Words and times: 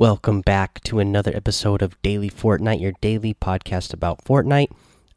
Welcome 0.00 0.40
back 0.40 0.82
to 0.84 0.98
another 0.98 1.30
episode 1.36 1.82
of 1.82 2.00
Daily 2.00 2.30
Fortnite, 2.30 2.80
your 2.80 2.94
daily 3.02 3.34
podcast 3.34 3.92
about 3.92 4.24
Fortnite. 4.24 4.72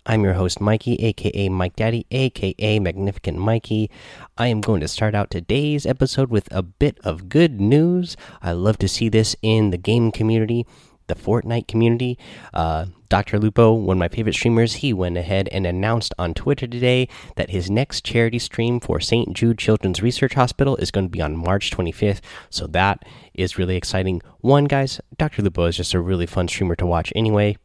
I'm 0.05 0.25
your 0.25 0.34
host, 0.34 0.59
Mikey, 0.59 0.95
aka 0.95 1.48
Mike 1.48 1.77
Daddy, 1.77 2.05
aka 2.11 2.79
Magnificent 2.79 3.38
Mikey. 3.38 3.89
I 4.38 4.48
am 4.48 4.59
going 4.59 4.81
to 4.81 4.89
start 4.89 5.16
out 5.16 5.30
today's 5.31 5.85
episode 5.85 6.30
with 6.30 6.54
a 6.54 6.62
bit 6.62 6.98
of 7.02 7.30
good 7.30 7.62
news. 7.62 8.17
I 8.41 8.52
love 8.52 8.77
to 8.80 8.90
see 8.90 9.07
this 9.07 9.38
in 9.41 9.70
the 9.70 9.77
game 9.77 10.12
community, 10.12 10.66
the 11.07 11.16
Fortnite 11.16 11.67
community. 11.67 12.17
Uh, 12.53 12.88
Dr. 13.09 13.38
Lupo, 13.38 13.73
one 13.73 13.98
of 13.98 13.99
my 13.99 14.07
favorite 14.07 14.34
streamers, 14.34 14.75
he 14.75 14.91
went 14.91 15.17
ahead 15.17 15.48
and 15.49 15.67
announced 15.67 16.13
on 16.17 16.34
Twitter 16.34 16.66
today 16.66 17.07
that 17.35 17.52
his 17.52 17.70
next 17.70 18.03
charity 18.03 18.39
stream 18.39 18.79
for 18.79 18.99
St. 18.99 19.34
Jude 19.34 19.59
Children's 19.59 20.02
Research 20.02 20.34
Hospital 20.34 20.76
is 20.77 20.89
going 20.89 21.05
to 21.05 21.12
be 21.12 21.21
on 21.21 21.38
March 21.38 21.70
25th. 21.70 22.21
So 22.49 22.66
that 22.67 23.03
is 23.34 23.57
really 23.57 23.76
exciting. 23.76 24.21
One, 24.39 24.66
guys, 24.66 24.99
Dr. 25.17 25.43
Lupo 25.43 25.66
is 25.66 25.77
just 25.77 25.93
a 25.93 25.99
really 25.99 26.26
fun 26.26 26.48
streamer 26.48 26.76
to 26.77 26.85
watch 26.85 27.13
anyway. 27.15 27.57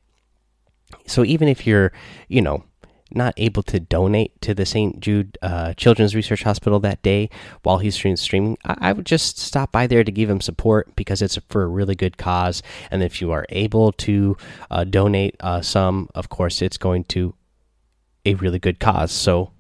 So 1.07 1.25
even 1.25 1.49
if 1.49 1.67
you're, 1.67 1.93
you 2.29 2.43
know, 2.43 2.65
not 3.11 3.35
able 3.37 3.63
to 3.65 3.81
donate 3.81 4.41
to 4.43 4.55
the 4.55 4.67
St. 4.67 5.01
Jude 5.01 5.39
uh, 5.43 5.75
Children's 5.75 6.15
Research 6.15 6.43
Hospital 6.43 6.79
that 6.81 7.03
day 7.03 7.31
while 7.63 7.79
he's 7.79 7.95
streaming, 7.95 8.59
I, 8.65 8.77
I, 8.81 8.93
would 8.93 9.07
just 9.07 9.39
stop 9.39 9.73
by 9.73 9.87
there 9.87 10.05
to 10.05 10.13
give 10.13 10.29
him 10.29 10.41
support 10.41 10.95
because 10.97 11.23
it's 11.23 11.39
for 11.49 11.63
a 11.63 11.69
really 11.69 11.95
good 11.95 12.19
cause. 12.19 12.63
And 12.91 13.03
if 13.03 13.21
you 13.21 13.31
are 13.31 13.47
able 13.49 13.93
to 13.93 14.37
uh, 14.71 14.85
donate 14.85 15.37
uh, 15.41 15.63
some, 15.63 16.09
of 16.15 16.29
course, 16.29 16.61
it's 16.63 16.79
going 16.79 17.05
to 17.05 17.35
a 18.25 18.35
really 18.35 18.59
good 18.59 18.79
cause. 18.79 19.13
So 19.13 19.53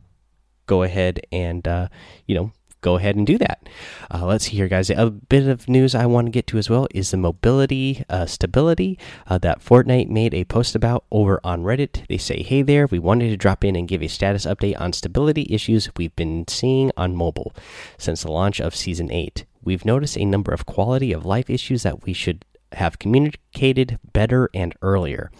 go 0.67 0.83
ahead 0.83 1.21
and, 1.33 1.67
uh, 1.67 1.89
you 2.27 2.35
know, 2.35 2.53
go 2.81 2.97
ahead 2.97 3.17
and 3.17 3.27
do 3.27 3.39
that. 3.39 3.69
Uh, 4.13 4.27
let's 4.27 4.47
see 4.47 4.57
here, 4.57 4.69
guys. 4.69 4.91
A 4.91 5.11
bit 5.11 5.47
of 5.47 5.69
news 5.69 5.95
I 5.95 6.07
want 6.07 6.27
to 6.27 6.31
get 6.31 6.47
to 6.49 6.59
as 6.59 6.71
well 6.71 6.87
is 6.95 7.11
the 7.11 7.17
mobility 7.17 8.05
uh, 8.09 8.27
stability 8.27 8.99
uh, 9.27 9.39
that 9.39 9.61
Fortnite 9.61 10.09
made 10.09 10.35
a 10.35 10.45
post 10.45 10.75
about 10.75 11.05
over 11.11 11.41
on 11.45 11.63
Reddit. 11.63 12.07
They 12.09 12.19
say, 12.19 12.43
Hey 12.43 12.63
there, 12.63 12.87
we 12.87 12.99
wanted 12.99 13.31
to 13.31 13.37
drop 13.37 13.65
in 13.65 13.77
and 13.77 13.89
give 13.89 14.03
a 14.03 14.09
status 14.09 14.47
update 14.47 14.81
on 14.81 14.93
stability 14.93 15.47
issues 15.51 15.91
we've 15.97 16.15
been 16.17 16.47
seeing 16.49 16.91
on 16.97 17.17
mobile 17.17 17.55
since 17.97 18.23
the 18.23 18.33
launch 18.33 18.61
of 18.61 18.75
Season 18.75 19.11
8. 19.11 19.45
We've 19.63 19.85
noticed 19.85 20.17
a 20.17 20.25
number 20.25 20.53
of 20.53 20.67
quality 20.67 21.13
of 21.13 21.27
life 21.27 21.51
issues 21.51 21.83
that 21.83 22.05
we 22.05 22.13
should 22.13 22.45
have 22.73 22.99
communicated 22.99 23.99
better 24.13 24.51
and 24.55 24.75
earlier. 24.83 25.31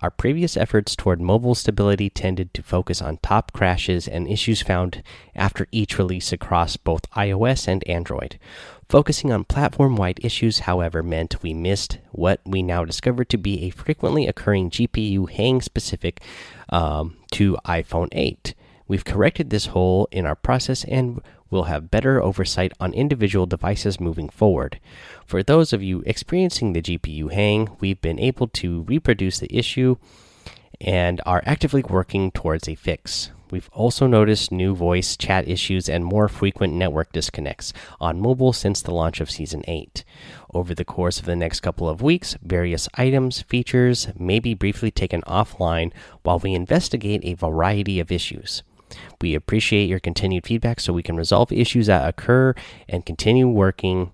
Our 0.00 0.10
previous 0.10 0.56
efforts 0.56 0.94
toward 0.94 1.20
mobile 1.20 1.54
stability 1.54 2.10
tended 2.10 2.52
to 2.54 2.62
focus 2.62 3.00
on 3.00 3.18
top 3.18 3.52
crashes 3.52 4.06
and 4.06 4.28
issues 4.28 4.62
found 4.62 5.02
after 5.34 5.66
each 5.72 5.98
release 5.98 6.32
across 6.32 6.76
both 6.76 7.10
iOS 7.12 7.66
and 7.66 7.86
Android. 7.88 8.38
Focusing 8.88 9.32
on 9.32 9.44
platform 9.44 9.96
wide 9.96 10.20
issues, 10.22 10.60
however, 10.60 11.02
meant 11.02 11.42
we 11.42 11.52
missed 11.52 11.98
what 12.12 12.40
we 12.46 12.62
now 12.62 12.84
discover 12.84 13.24
to 13.24 13.36
be 13.36 13.64
a 13.64 13.70
frequently 13.70 14.28
occurring 14.28 14.70
GPU 14.70 15.28
hang 15.28 15.60
specific 15.60 16.22
um, 16.68 17.16
to 17.32 17.56
iPhone 17.64 18.08
8. 18.12 18.54
We've 18.88 19.04
corrected 19.04 19.50
this 19.50 19.66
hole 19.66 20.06
in 20.12 20.24
our 20.26 20.36
process 20.36 20.84
and 20.84 21.20
will 21.50 21.64
have 21.64 21.90
better 21.90 22.22
oversight 22.22 22.72
on 22.80 22.92
individual 22.92 23.46
devices 23.46 24.00
moving 24.00 24.28
forward. 24.28 24.80
For 25.24 25.42
those 25.42 25.72
of 25.72 25.82
you 25.82 26.02
experiencing 26.06 26.72
the 26.72 26.82
GPU 26.82 27.32
hang, 27.32 27.68
we've 27.80 28.00
been 28.00 28.18
able 28.18 28.48
to 28.48 28.82
reproduce 28.82 29.38
the 29.38 29.54
issue 29.56 29.96
and 30.80 31.20
are 31.24 31.42
actively 31.46 31.82
working 31.82 32.30
towards 32.30 32.68
a 32.68 32.74
fix. 32.74 33.30
We've 33.50 33.70
also 33.72 34.08
noticed 34.08 34.50
new 34.50 34.74
voice 34.74 35.16
chat 35.16 35.46
issues 35.46 35.88
and 35.88 36.04
more 36.04 36.28
frequent 36.28 36.74
network 36.74 37.12
disconnects 37.12 37.72
on 38.00 38.20
mobile 38.20 38.52
since 38.52 38.82
the 38.82 38.92
launch 38.92 39.20
of 39.20 39.30
Season 39.30 39.62
8. 39.68 40.02
Over 40.52 40.74
the 40.74 40.84
course 40.84 41.20
of 41.20 41.26
the 41.26 41.36
next 41.36 41.60
couple 41.60 41.88
of 41.88 42.02
weeks, 42.02 42.36
various 42.42 42.88
items, 42.94 43.42
features 43.42 44.08
may 44.18 44.40
be 44.40 44.54
briefly 44.54 44.90
taken 44.90 45.22
offline 45.22 45.92
while 46.22 46.40
we 46.40 46.54
investigate 46.54 47.20
a 47.22 47.34
variety 47.34 48.00
of 48.00 48.10
issues. 48.10 48.64
We 49.20 49.34
appreciate 49.34 49.88
your 49.88 50.00
continued 50.00 50.46
feedback 50.46 50.80
so 50.80 50.92
we 50.92 51.02
can 51.02 51.16
resolve 51.16 51.52
issues 51.52 51.86
that 51.86 52.08
occur 52.08 52.54
and 52.88 53.06
continue 53.06 53.48
working 53.48 54.12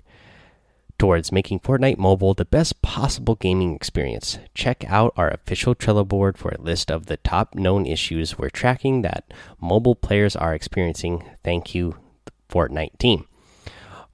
towards 0.99 1.33
making 1.33 1.59
Fortnite 1.59 1.99
Mobile 1.99 2.33
the 2.33 2.44
best 2.44 2.81
possible 2.81 3.34
gaming 3.34 3.75
experience. 3.75 4.38
Check 4.55 4.84
out 4.87 5.12
our 5.16 5.31
official 5.31 5.75
Trello 5.75 6.06
board 6.06 6.38
for 6.38 6.50
a 6.50 6.60
list 6.60 6.93
of 6.93 7.06
the 7.06 7.16
top 7.16 7.56
known 7.56 7.87
issues 7.87 8.38
we're 8.38 8.50
tracking 8.50 9.03
that 9.03 9.25
mobile 9.60 9.97
players 9.97 10.37
are 10.37 10.55
experiencing. 10.55 11.25
Thank 11.43 11.75
you, 11.75 11.97
Fortnite 12.49 12.99
team. 12.99 13.27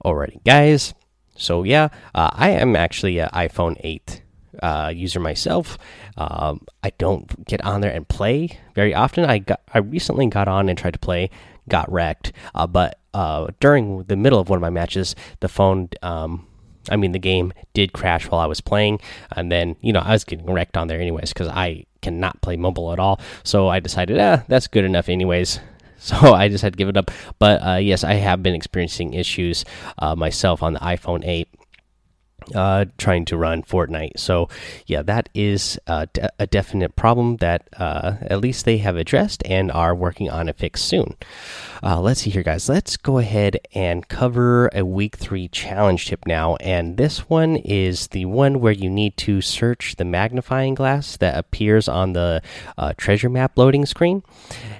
Alrighty, 0.03 0.43
guys. 0.43 0.95
So, 1.35 1.61
yeah, 1.63 1.89
uh, 2.15 2.31
I 2.33 2.49
am 2.49 2.75
actually 2.75 3.19
an 3.19 3.29
iPhone 3.33 3.79
8 3.81 4.23
uh, 4.61 4.91
user 4.95 5.19
myself. 5.19 5.77
Um, 6.17 6.65
I 6.83 6.91
don't 6.97 7.45
get 7.45 7.63
on 7.63 7.81
there 7.81 7.91
and 7.91 8.07
play 8.07 8.59
very 8.75 8.93
often. 8.93 9.25
I 9.25 9.39
got 9.39 9.61
I 9.73 9.79
recently 9.79 10.27
got 10.27 10.47
on 10.47 10.69
and 10.69 10.77
tried 10.77 10.93
to 10.93 10.99
play, 10.99 11.29
got 11.67 11.91
wrecked. 11.91 12.31
Uh, 12.53 12.67
but 12.67 12.99
uh, 13.13 13.47
during 13.59 14.03
the 14.03 14.15
middle 14.15 14.39
of 14.39 14.49
one 14.49 14.57
of 14.57 14.61
my 14.61 14.69
matches, 14.69 15.15
the 15.39 15.47
phone, 15.47 15.89
um, 16.01 16.47
I 16.89 16.95
mean 16.95 17.11
the 17.11 17.19
game, 17.19 17.53
did 17.73 17.93
crash 17.93 18.29
while 18.29 18.41
I 18.41 18.45
was 18.45 18.61
playing, 18.61 18.99
and 19.31 19.51
then 19.51 19.75
you 19.81 19.93
know 19.93 20.01
I 20.01 20.11
was 20.11 20.23
getting 20.23 20.45
wrecked 20.45 20.77
on 20.77 20.87
there 20.87 20.99
anyways 20.99 21.33
because 21.33 21.47
I 21.47 21.85
cannot 22.01 22.41
play 22.41 22.57
mobile 22.57 22.91
at 22.93 22.99
all. 22.99 23.19
So 23.43 23.67
I 23.67 23.79
decided, 23.79 24.19
ah, 24.19 24.43
that's 24.47 24.67
good 24.67 24.85
enough 24.85 25.09
anyways. 25.09 25.59
So 26.01 26.15
I 26.33 26.47
just 26.47 26.61
had 26.61 26.71
to 26.71 26.77
give 26.77 26.87
it 26.87 26.95
up. 26.95 27.11
But 27.39 27.61
uh, 27.61 27.75
yes, 27.75 28.05
I 28.05 28.13
have 28.13 28.41
been 28.41 28.55
experiencing 28.55 29.13
issues 29.13 29.65
uh, 29.97 30.15
myself 30.15 30.63
on 30.63 30.71
the 30.71 30.79
iPhone 30.79 31.27
8 31.27 31.49
uh, 32.55 32.85
trying 32.97 33.25
to 33.25 33.37
run 33.37 33.63
Fortnite. 33.63 34.19
So, 34.19 34.49
yeah, 34.85 35.01
that 35.03 35.29
is 35.33 35.79
uh, 35.87 36.05
a 36.37 36.47
definite 36.47 36.95
problem 36.95 37.37
that 37.37 37.67
uh, 37.77 38.15
at 38.21 38.41
least 38.41 38.65
they 38.65 38.77
have 38.77 38.95
addressed 38.95 39.43
and 39.45 39.71
are 39.71 39.95
working 39.95 40.29
on 40.29 40.49
a 40.49 40.53
fix 40.53 40.81
soon. 40.81 41.15
Uh, 41.81 42.01
let's 42.01 42.21
see 42.21 42.29
here, 42.29 42.43
guys. 42.43 42.67
Let's 42.67 42.97
go 42.97 43.19
ahead 43.19 43.57
and 43.73 44.07
cover 44.07 44.67
a 44.73 44.83
week 44.83 45.15
three 45.15 45.47
challenge 45.47 46.07
tip 46.07 46.25
now. 46.27 46.57
And 46.57 46.97
this 46.97 47.29
one 47.29 47.55
is 47.55 48.07
the 48.07 48.25
one 48.25 48.59
where 48.59 48.73
you 48.73 48.89
need 48.89 49.15
to 49.17 49.39
search 49.41 49.95
the 49.95 50.05
magnifying 50.05 50.75
glass 50.75 51.15
that 51.17 51.37
appears 51.37 51.87
on 51.87 52.13
the 52.13 52.41
uh, 52.77 52.93
treasure 52.97 53.29
map 53.29 53.57
loading 53.57 53.85
screen. 53.85 54.23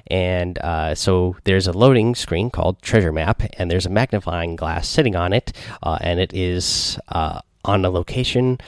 And 0.08 0.58
uh, 0.60 0.96
so 0.96 1.38
there's 1.46 1.68
a 1.68 1.72
loading 1.72 2.16
screen 2.16 2.50
called 2.50 2.82
treasure 2.82 3.14
map, 3.14 3.44
and 3.58 3.70
there's 3.70 3.86
a 3.86 3.90
magnifying 3.90 4.56
glass 4.56 4.88
sitting 4.88 5.16
on 5.16 5.34
it, 5.34 5.54
and 5.84 6.20
it 6.20 6.34
is 6.34 6.98
on 7.66 7.86
a 7.86 7.90
location 7.90 8.60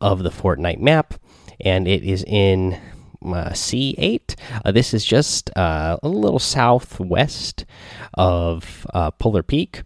of 0.00 0.22
the 0.22 0.30
Fortnite 0.30 0.80
map, 0.80 1.14
and 1.60 1.88
it 1.88 2.02
is 2.02 2.24
in 2.24 2.78
uh, 3.24 3.50
C8. 3.50 4.34
Uh, 4.64 4.72
this 4.72 4.92
is 4.92 5.04
just 5.04 5.50
uh, 5.56 5.96
a 6.02 6.08
little 6.08 6.38
southwest 6.38 7.64
of 8.14 8.86
uh, 8.92 9.10
Polar 9.12 9.42
Peak. 9.42 9.82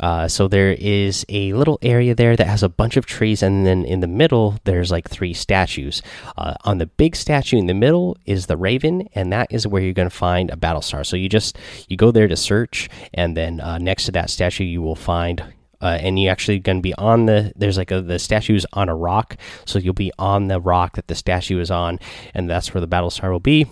Uh, 0.00 0.26
so 0.26 0.48
there 0.48 0.72
is 0.72 1.24
a 1.28 1.52
little 1.52 1.78
area 1.80 2.16
there 2.16 2.36
that 2.36 2.48
has 2.48 2.64
a 2.64 2.68
bunch 2.68 2.96
of 2.96 3.06
trees, 3.06 3.42
and 3.42 3.64
then 3.64 3.84
in 3.84 4.00
the 4.00 4.08
middle 4.08 4.58
there's 4.64 4.90
like 4.90 5.08
three 5.08 5.32
statues. 5.32 6.02
Uh, 6.36 6.54
on 6.64 6.78
the 6.78 6.86
big 6.86 7.14
statue 7.14 7.56
in 7.56 7.66
the 7.66 7.74
middle 7.74 8.16
is 8.26 8.46
the 8.46 8.56
Raven, 8.56 9.08
and 9.14 9.32
that 9.32 9.46
is 9.50 9.66
where 9.68 9.80
you're 9.80 9.92
going 9.94 10.10
to 10.10 10.14
find 10.14 10.50
a 10.50 10.56
battle 10.56 10.82
star. 10.82 11.04
So 11.04 11.16
you 11.16 11.28
just 11.28 11.56
you 11.88 11.96
go 11.96 12.10
there 12.10 12.26
to 12.26 12.36
search, 12.36 12.90
and 13.14 13.36
then 13.36 13.62
next 13.80 14.06
to 14.06 14.12
that 14.12 14.30
statue 14.30 14.64
you 14.64 14.82
will 14.82 14.96
find 14.96 15.44
uh, 15.84 15.98
and 16.00 16.18
you 16.18 16.30
actually 16.30 16.58
going 16.58 16.78
to 16.78 16.82
be 16.82 16.94
on 16.94 17.26
the 17.26 17.52
there's 17.54 17.76
like 17.76 17.90
a, 17.90 18.00
the 18.00 18.18
statue's 18.18 18.64
on 18.72 18.88
a 18.88 18.96
rock. 18.96 19.36
So 19.66 19.78
you'll 19.78 19.92
be 19.92 20.10
on 20.18 20.48
the 20.48 20.58
rock 20.58 20.96
that 20.96 21.08
the 21.08 21.14
statue 21.14 21.60
is 21.60 21.70
on 21.70 22.00
and 22.32 22.48
that's 22.48 22.72
where 22.72 22.80
the 22.80 22.86
battle 22.86 23.10
star 23.10 23.30
will 23.30 23.38
be. 23.38 23.66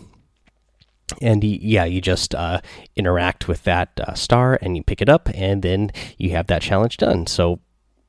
And 1.21 1.43
yeah 1.43 1.85
you 1.85 2.01
just 2.01 2.35
uh, 2.35 2.61
interact 2.97 3.49
with 3.49 3.65
that 3.65 3.99
uh, 3.99 4.15
star 4.15 4.59
and 4.61 4.77
you 4.77 4.83
pick 4.83 5.01
it 5.01 5.09
up 5.09 5.31
and 5.35 5.63
then 5.63 5.91
you 6.19 6.31
have 6.31 6.47
that 6.49 6.63
challenge 6.63 6.99
done. 6.99 7.27
So 7.27 7.61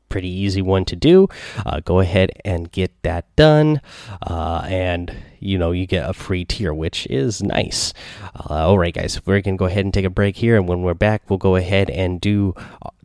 pretty 0.10 0.30
easy 0.30 0.62
one 0.62 0.86
to 0.86 0.96
do. 0.96 1.28
Uh, 1.66 1.80
go 1.80 2.00
ahead 2.00 2.32
and 2.46 2.72
get 2.72 2.92
that 3.02 3.34
done. 3.36 3.82
Uh, 4.22 4.64
and 4.68 5.16
you 5.40 5.58
know 5.58 5.72
you 5.72 5.86
get 5.88 6.10
a 6.10 6.14
free 6.14 6.46
tier 6.46 6.74
which 6.74 7.08
is 7.08 7.42
nice. 7.42 7.94
Uh, 8.36 8.68
all 8.68 8.78
right 8.78 8.94
guys 8.94 9.26
we're 9.26 9.42
gonna 9.42 9.58
go 9.58 9.66
ahead 9.66 9.86
and 9.86 9.94
take 9.94 10.06
a 10.06 10.10
break 10.10 10.36
here 10.36 10.58
and 10.58 10.68
when 10.68 10.82
we're 10.82 10.94
back 10.94 11.30
we'll 11.30 11.40
go 11.40 11.56
ahead 11.56 11.90
and 11.90 12.20
do 12.20 12.54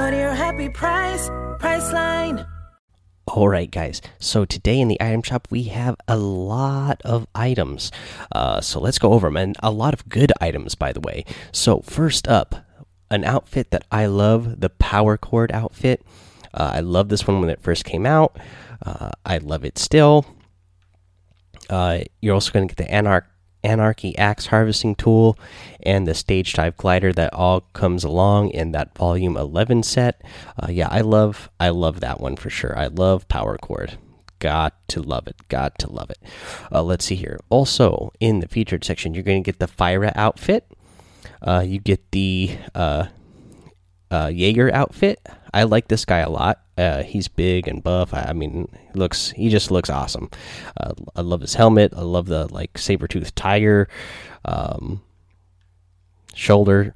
Go 0.00 0.10
to 0.10 0.16
your 0.16 0.32
happy 0.32 0.70
price, 0.70 1.28
Priceline. 1.58 2.46
All 3.26 3.50
right, 3.50 3.70
guys. 3.70 4.00
So 4.18 4.46
today 4.46 4.80
in 4.80 4.88
the 4.88 4.98
item 4.98 5.20
shop, 5.20 5.46
we 5.50 5.64
have 5.64 5.94
a 6.08 6.16
lot 6.16 7.02
of 7.04 7.26
items. 7.34 7.92
Uh, 8.32 8.62
so 8.62 8.80
let's 8.80 8.98
go 8.98 9.12
over 9.12 9.26
them, 9.26 9.36
and 9.36 9.56
a 9.62 9.70
lot 9.70 9.92
of 9.92 10.08
good 10.08 10.32
items, 10.40 10.74
by 10.74 10.94
the 10.94 11.00
way. 11.00 11.26
So 11.52 11.82
first 11.82 12.26
up, 12.26 12.64
an 13.10 13.24
outfit 13.24 13.72
that 13.72 13.84
I 13.92 14.06
love, 14.06 14.62
the 14.62 14.70
Power 14.70 15.18
Chord 15.18 15.52
outfit. 15.52 16.02
Uh, 16.54 16.70
I 16.76 16.80
love 16.80 17.10
this 17.10 17.26
one 17.26 17.38
when 17.42 17.50
it 17.50 17.60
first 17.60 17.84
came 17.84 18.06
out. 18.06 18.38
Uh, 18.80 19.10
I 19.26 19.36
love 19.36 19.66
it 19.66 19.76
still. 19.76 20.24
Uh, 21.68 22.00
you're 22.22 22.32
also 22.32 22.52
going 22.52 22.66
to 22.66 22.74
get 22.74 22.82
the 22.82 22.90
Anarch 22.90 23.29
Anarchy 23.62 24.16
Axe 24.18 24.46
Harvesting 24.46 24.94
Tool 24.94 25.38
and 25.82 26.06
the 26.06 26.14
Stage 26.14 26.52
Dive 26.54 26.76
Glider 26.76 27.12
that 27.12 27.32
all 27.34 27.62
comes 27.72 28.04
along 28.04 28.50
in 28.50 28.72
that 28.72 28.96
Volume 28.96 29.36
11 29.36 29.82
set. 29.82 30.22
Uh, 30.58 30.68
yeah, 30.70 30.88
I 30.90 31.00
love 31.00 31.50
I 31.58 31.70
love 31.70 32.00
that 32.00 32.20
one 32.20 32.36
for 32.36 32.50
sure. 32.50 32.78
I 32.78 32.86
love 32.86 33.28
Power 33.28 33.58
Chord. 33.58 33.98
Got 34.38 34.74
to 34.88 35.02
love 35.02 35.26
it. 35.26 35.36
Got 35.48 35.78
to 35.80 35.92
love 35.92 36.10
it. 36.10 36.18
Uh, 36.72 36.82
let's 36.82 37.04
see 37.04 37.14
here. 37.14 37.38
Also 37.50 38.12
in 38.20 38.40
the 38.40 38.48
featured 38.48 38.84
section, 38.84 39.12
you're 39.14 39.22
going 39.22 39.42
to 39.42 39.46
get 39.46 39.58
the 39.60 39.68
Fire 39.68 40.10
outfit. 40.14 40.66
Uh, 41.42 41.64
you 41.66 41.78
get 41.78 42.10
the 42.12 42.56
uh, 44.10 44.14
uh, 44.14 44.26
Jaeger 44.28 44.72
outfit. 44.72 45.20
I 45.52 45.64
like 45.64 45.88
this 45.88 46.04
guy 46.04 46.18
a 46.18 46.30
lot. 46.30 46.60
Uh, 46.76 47.02
he's 47.02 47.28
big 47.28 47.68
and 47.68 47.82
buff. 47.82 48.14
I, 48.14 48.26
I, 48.28 48.32
mean, 48.32 48.68
looks 48.94 49.30
he 49.32 49.48
just 49.48 49.70
looks 49.70 49.90
awesome. 49.90 50.30
Uh, 50.76 50.94
I 51.16 51.20
love 51.22 51.40
his 51.40 51.54
helmet. 51.54 51.92
I 51.96 52.02
love 52.02 52.26
the 52.26 52.52
like 52.52 52.78
saber 52.78 53.06
tooth 53.06 53.34
tiger 53.34 53.88
um, 54.44 55.02
shoulder 56.34 56.94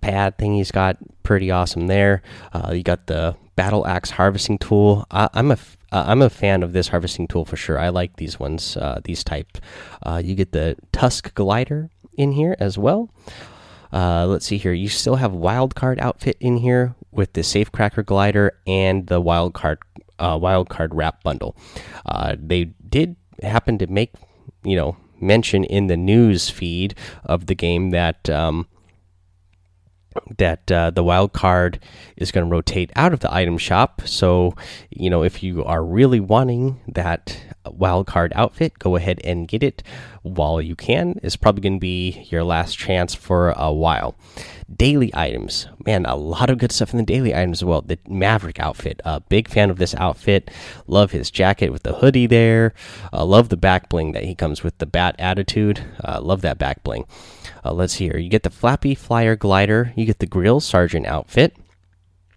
pad 0.00 0.38
thing 0.38 0.54
he's 0.54 0.70
got. 0.70 0.96
Pretty 1.22 1.50
awesome 1.50 1.86
there. 1.86 2.22
Uh, 2.52 2.72
you 2.72 2.82
got 2.82 3.06
the 3.06 3.36
battle 3.56 3.86
axe 3.86 4.10
harvesting 4.10 4.58
tool. 4.58 5.06
I, 5.10 5.28
am 5.34 5.50
a 5.50 5.58
am 5.92 6.22
a 6.22 6.30
fan 6.30 6.62
of 6.62 6.72
this 6.72 6.88
harvesting 6.88 7.28
tool 7.28 7.44
for 7.44 7.56
sure. 7.56 7.78
I 7.78 7.88
like 7.88 8.16
these 8.16 8.38
ones, 8.38 8.76
uh, 8.76 9.00
these 9.04 9.24
type. 9.24 9.58
Uh, 10.02 10.20
you 10.22 10.34
get 10.34 10.52
the 10.52 10.76
tusk 10.92 11.34
glider 11.34 11.90
in 12.16 12.32
here 12.32 12.56
as 12.58 12.76
well. 12.76 13.10
Uh, 13.94 14.26
let's 14.26 14.44
see 14.44 14.58
here. 14.58 14.72
You 14.72 14.88
still 14.88 15.16
have 15.16 15.32
wild 15.32 15.76
card 15.76 16.00
outfit 16.00 16.36
in 16.40 16.56
here 16.56 16.96
with 17.12 17.32
the 17.34 17.42
Safecracker 17.42 18.04
glider 18.04 18.58
and 18.66 19.06
the 19.06 19.20
wild 19.20 19.54
card 19.54 19.78
uh, 20.18 20.36
wild 20.40 20.68
card 20.68 20.94
wrap 20.94 21.22
bundle. 21.22 21.56
Uh, 22.04 22.34
they 22.38 22.64
did 22.88 23.14
happen 23.42 23.78
to 23.78 23.86
make 23.86 24.12
you 24.64 24.76
know 24.76 24.96
mention 25.20 25.62
in 25.62 25.86
the 25.86 25.96
news 25.96 26.50
feed 26.50 26.96
of 27.24 27.46
the 27.46 27.54
game 27.54 27.90
that 27.90 28.28
um, 28.28 28.66
that 30.38 30.70
uh, 30.70 30.90
the 30.90 31.04
wild 31.04 31.32
card 31.32 31.78
is 32.16 32.32
going 32.32 32.46
to 32.46 32.50
rotate 32.50 32.90
out 32.96 33.12
of 33.12 33.20
the 33.20 33.32
item 33.32 33.58
shop. 33.58 34.02
So, 34.04 34.54
you 34.90 35.10
know, 35.10 35.22
if 35.22 35.42
you 35.42 35.64
are 35.64 35.84
really 35.84 36.20
wanting 36.20 36.80
that 36.88 37.36
wild 37.66 38.06
card 38.06 38.32
outfit, 38.34 38.78
go 38.78 38.96
ahead 38.96 39.20
and 39.24 39.48
get 39.48 39.62
it 39.62 39.82
while 40.24 40.60
you 40.60 40.74
can. 40.74 41.20
is 41.22 41.36
probably 41.36 41.60
going 41.60 41.76
to 41.76 41.80
be 41.80 42.26
your 42.30 42.42
last 42.42 42.76
chance 42.78 43.14
for 43.14 43.50
a 43.50 43.72
while. 43.72 44.16
Daily 44.74 45.14
items, 45.14 45.68
man, 45.84 46.06
a 46.06 46.16
lot 46.16 46.48
of 46.48 46.56
good 46.58 46.72
stuff 46.72 46.92
in 46.92 46.96
the 46.96 47.04
daily 47.04 47.34
items 47.34 47.58
as 47.58 47.64
well. 47.64 47.82
The 47.82 47.98
Maverick 48.08 48.58
outfit, 48.58 49.00
a 49.04 49.08
uh, 49.08 49.18
big 49.28 49.48
fan 49.48 49.68
of 49.68 49.76
this 49.76 49.94
outfit. 49.96 50.50
Love 50.86 51.12
his 51.12 51.30
jacket 51.30 51.70
with 51.70 51.82
the 51.82 51.96
hoodie 51.96 52.26
there. 52.26 52.72
Uh, 53.12 53.24
love 53.24 53.50
the 53.50 53.56
back 53.56 53.90
bling 53.90 54.12
that 54.12 54.24
he 54.24 54.34
comes 54.34 54.64
with 54.64 54.78
the 54.78 54.86
bat 54.86 55.14
attitude. 55.18 55.84
Uh, 56.02 56.20
love 56.22 56.40
that 56.40 56.58
back 56.58 56.82
bling. 56.82 57.04
Uh, 57.62 57.74
let's 57.74 57.92
see 57.92 58.04
here. 58.04 58.18
You 58.18 58.30
get 58.30 58.42
the 58.42 58.50
Flappy 58.50 58.94
Flyer 58.94 59.36
glider. 59.36 59.92
You 59.94 60.06
get 60.06 60.20
the 60.20 60.26
Grill 60.26 60.60
Sergeant 60.60 61.06
outfit. 61.06 61.54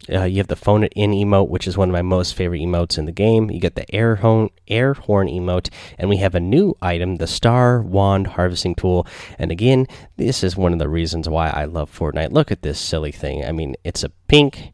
Uh, 0.10 0.24
you 0.24 0.38
have 0.38 0.48
the 0.48 0.56
phone 0.56 0.84
it 0.84 0.94
in 0.96 1.12
emote, 1.12 1.50
which 1.50 1.68
is 1.68 1.78
one 1.78 1.90
of 1.90 1.94
my 1.94 2.02
most 2.02 2.34
favorite 2.34 2.62
emotes 2.62 2.98
in 2.98 3.06
the 3.06 3.12
game. 3.12 3.52
You 3.52 3.60
get 3.60 3.76
the 3.76 3.94
air 3.94 4.16
horn, 4.18 4.50
air 4.68 4.94
horn 4.94 5.28
emote, 5.28 5.70
and 5.98 6.10
we 6.10 6.18
have 6.18 6.36
a 6.36 6.40
new 6.40 6.76
item, 6.82 7.18
the 7.18 7.28
Star 7.28 7.82
Wand 7.82 8.28
Harvesting 8.28 8.76
Tool. 8.76 9.06
And 9.38 9.52
again, 9.52 9.86
this 10.16 10.44
is 10.44 10.56
one 10.56 10.72
of 10.72 10.80
the 10.80 10.90
reasons 10.90 11.28
why 11.28 11.50
I 11.50 11.66
love 11.66 11.92
Fortnite. 11.92 12.32
Look 12.32 12.52
at 12.52 12.62
this 12.62 12.80
silly 12.80 13.12
thing. 13.12 13.44
I 13.44 13.52
mean, 13.52 13.76
it's 13.84 14.04
a 14.04 14.10
pink 14.28 14.72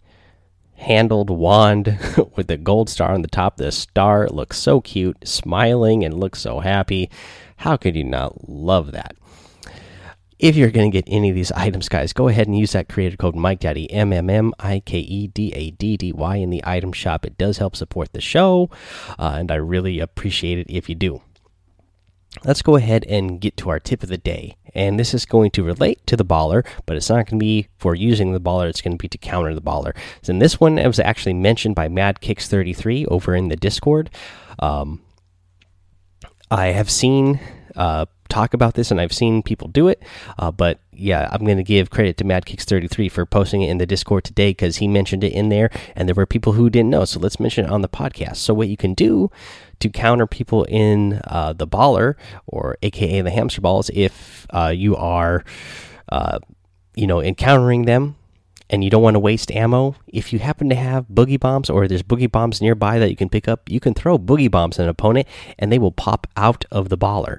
handled 0.75 1.30
wand 1.30 1.98
with 2.36 2.48
the 2.48 2.58
gold 2.58 2.90
star 2.90 3.14
on 3.14 3.22
the 3.22 3.28
top. 3.28 3.58
The 3.58 3.72
star 3.72 4.28
looks 4.28 4.58
so 4.58 4.81
cute, 4.81 5.28
smiling, 5.28 6.04
and 6.04 6.14
looks 6.14 6.42
so 6.42 6.60
happy. 6.60 7.10
How 7.58 7.78
could 7.78 7.96
you 7.96 8.04
not 8.04 8.50
love 8.50 8.92
that? 8.92 9.16
If 10.44 10.57
you're 10.57 10.72
going 10.72 10.92
to 10.92 10.94
get 10.94 11.06
any 11.07 11.30
of 11.30 11.36
these 11.36 11.54
items, 11.54 11.88
guys, 11.88 12.12
go 12.12 12.28
ahead 12.28 12.48
and 12.48 12.57
use 12.60 12.74
that 12.74 12.90
creator 12.90 13.16
code 13.16 13.34
MikeDaddy, 13.34 13.88
M 13.90 14.12
M 14.12 14.30
M 14.30 14.54
I 14.60 14.81
K 14.81 15.00
E 15.00 15.28
D 15.28 15.54
A 15.56 15.72
D 15.72 15.95
D 15.95 16.12
Y, 16.12 16.36
in 16.36 16.50
the 16.50 16.62
item 16.66 16.92
shop. 16.92 17.25
It 17.25 17.38
does 17.38 17.60
help 17.60 17.78
support 17.78 18.12
the 18.12 18.19
show, 18.19 18.69
uh, 19.18 19.36
and 19.38 19.50
I 19.50 19.56
really 19.56 20.01
appreciate 20.01 20.57
it 20.57 20.68
if 20.69 20.90
you 20.90 20.95
do. 20.95 21.22
Let's 22.44 22.62
go 22.62 22.75
ahead 22.75 23.06
and 23.07 23.40
get 23.40 23.56
to 23.56 23.69
our 23.69 23.80
tip 23.80 24.04
of 24.04 24.10
the 24.10 24.18
day. 24.18 24.57
And 24.75 25.00
this 25.00 25.13
is 25.13 25.25
going 25.25 25.51
to 25.51 25.63
relate 25.63 26.06
to 26.07 26.18
the 26.18 26.25
baller, 26.25 26.68
but 26.86 26.98
it's 26.98 27.07
not 27.07 27.25
going 27.28 27.39
to 27.39 27.46
be 27.46 27.69
for 27.78 27.96
using 27.96 28.34
the 28.34 28.42
baller, 28.42 28.68
it's 28.68 28.81
going 28.81 28.98
to 28.98 29.01
be 29.01 29.07
to 29.07 29.18
counter 29.18 29.56
the 29.56 29.62
baller. 29.62 29.96
And 30.28 30.42
this 30.42 30.60
one 30.60 30.75
was 30.75 31.00
actually 31.00 31.36
mentioned 31.36 31.75
by 31.75 31.88
MadKicks33 31.88 33.06
over 33.07 33.34
in 33.34 33.48
the 33.48 33.56
Discord. 33.56 34.10
Um, 34.60 35.04
I 36.51 36.68
have 36.68 36.89
seen 36.92 37.39
uh, 37.75 38.06
talk 38.30 38.54
about 38.54 38.74
this 38.74 38.90
and 38.90 39.00
I've 39.00 39.14
seen 39.14 39.44
people 39.44 39.68
do 39.68 39.88
it. 39.88 40.02
Uh, 40.40 40.52
but 40.52 40.80
yeah, 40.92 41.30
I'm 41.31 41.46
going 41.46 41.58
to 41.58 41.64
give 41.64 41.90
credit 41.90 42.18
to 42.18 42.24
MadKicks33 42.24 43.12
for 43.12 43.25
posting 43.25 43.62
it 43.62 43.70
in 43.70 43.78
the 43.78 43.86
Discord 43.86 44.24
today 44.24 44.52
because 44.52 44.78
he 44.78 44.88
mentioned 44.88 45.24
it 45.24 45.34
in 45.34 45.50
there 45.50 45.70
and 45.96 46.08
there 46.08 46.16
were 46.16 46.25
people 46.25 46.54
who 46.54 46.70
didn't 46.70 46.90
know. 46.90 47.06
So 47.06 47.20
let's 47.20 47.40
mention 47.40 47.66
it 47.66 47.72
on 47.72 47.81
the 47.81 47.90
podcast. 47.90 48.38
So, 48.38 48.54
what 48.54 48.68
you 48.68 48.78
can 48.78 48.94
do 48.94 49.30
to 49.80 49.90
counter 49.90 50.25
people 50.25 50.64
in 50.66 51.22
uh, 51.25 51.54
the 51.54 51.68
baller 51.68 52.16
or 52.48 52.78
AKA 52.81 53.22
the 53.22 53.31
hamster 53.31 53.62
balls 53.62 53.92
if 53.94 54.48
uh, 54.52 54.74
you 54.75 54.96
are, 54.96 55.44
uh, 56.10 56.40
you 56.96 57.06
know, 57.08 57.22
encountering 57.22 57.86
them 57.86 58.16
and 58.74 58.84
you 58.84 58.90
don't 58.90 59.04
want 59.04 59.13
to 59.13 59.20
waste 59.20 59.51
ammo, 59.51 59.96
if 60.08 60.34
you 60.34 60.39
happen 60.39 60.68
to 60.68 60.75
have 60.75 61.06
boogie 61.06 61.39
bombs 61.39 61.70
or 61.70 61.88
there's 61.88 62.01
boogie 62.01 62.30
bombs 62.30 62.60
nearby 62.60 62.98
that 62.98 63.12
you 63.12 63.15
can 63.15 63.30
pick 63.30 63.48
up, 63.48 63.70
you 63.70 63.80
can 63.80 63.94
throw 63.94 64.18
boogie 64.18 64.50
bombs 64.50 64.80
at 64.80 64.86
an 64.86 64.89
opponent 64.89 65.27
and 65.60 65.72
they 65.72 65.77
will 65.77 65.92
pop 65.92 66.25
out 66.36 66.65
of 66.72 66.89
the 66.89 66.98
baller. 66.98 67.38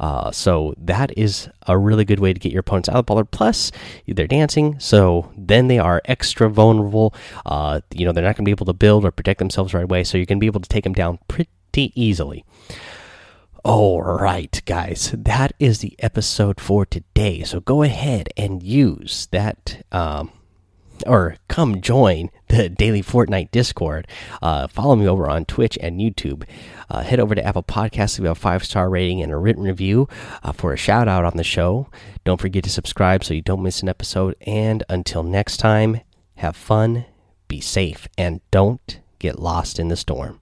Uh, 0.00 0.32
so 0.32 0.74
that 0.76 1.16
is 1.16 1.48
a 1.68 1.78
really 1.78 2.04
good 2.04 2.18
way 2.18 2.32
to 2.32 2.40
get 2.40 2.50
your 2.50 2.62
opponents 2.62 2.88
out 2.88 2.96
of 2.96 3.06
the 3.06 3.14
baller. 3.14 3.30
Plus, 3.30 3.70
they're 4.08 4.26
dancing, 4.26 4.76
so 4.80 5.32
then 5.38 5.68
they 5.68 5.78
are 5.78 6.02
extra 6.06 6.50
vulnerable. 6.50 7.14
Uh, 7.46 7.80
you 7.94 8.04
know, 8.04 8.10
they're 8.10 8.24
not 8.24 8.34
going 8.34 8.44
to 8.44 8.48
be 8.48 8.50
able 8.50 8.66
to 8.66 8.72
build 8.72 9.04
or 9.04 9.12
protect 9.12 9.38
themselves 9.38 9.72
right 9.72 9.84
away, 9.84 10.02
so 10.02 10.18
you're 10.18 10.26
going 10.26 10.38
to 10.38 10.42
be 10.42 10.46
able 10.46 10.60
to 10.60 10.68
take 10.68 10.82
them 10.82 10.94
down 10.94 11.20
pretty 11.28 11.92
easily. 11.94 12.44
All 13.62 14.02
right, 14.02 14.60
guys, 14.66 15.14
that 15.16 15.52
is 15.60 15.78
the 15.78 15.94
episode 16.00 16.60
for 16.60 16.84
today. 16.84 17.44
So 17.44 17.60
go 17.60 17.84
ahead 17.84 18.30
and 18.36 18.64
use 18.64 19.28
that. 19.30 19.86
Um, 19.92 20.32
or 21.06 21.36
come 21.48 21.80
join 21.80 22.30
the 22.48 22.68
daily 22.68 23.02
Fortnite 23.02 23.50
Discord. 23.50 24.06
Uh, 24.40 24.66
follow 24.66 24.96
me 24.96 25.08
over 25.08 25.28
on 25.28 25.44
Twitch 25.44 25.78
and 25.80 26.00
YouTube. 26.00 26.44
Uh, 26.90 27.02
head 27.02 27.20
over 27.20 27.34
to 27.34 27.44
Apple 27.44 27.62
Podcasts, 27.62 28.18
leave 28.18 28.30
a 28.30 28.34
five 28.34 28.64
star 28.64 28.90
rating 28.90 29.22
and 29.22 29.32
a 29.32 29.36
written 29.36 29.64
review 29.64 30.08
uh, 30.42 30.52
for 30.52 30.72
a 30.72 30.76
shout 30.76 31.08
out 31.08 31.24
on 31.24 31.36
the 31.36 31.44
show. 31.44 31.88
Don't 32.24 32.40
forget 32.40 32.64
to 32.64 32.70
subscribe 32.70 33.24
so 33.24 33.34
you 33.34 33.42
don't 33.42 33.62
miss 33.62 33.82
an 33.82 33.88
episode. 33.88 34.36
And 34.42 34.84
until 34.88 35.22
next 35.22 35.56
time, 35.56 36.00
have 36.36 36.56
fun, 36.56 37.06
be 37.48 37.60
safe, 37.60 38.08
and 38.18 38.40
don't 38.50 39.00
get 39.18 39.38
lost 39.38 39.78
in 39.78 39.88
the 39.88 39.96
storm. 39.96 40.41